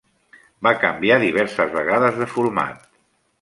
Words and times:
Va 0.67 0.71
canviar 0.83 1.17
diverses 1.23 1.75
vegades 1.75 2.19
de 2.23 2.29
format. 2.33 2.89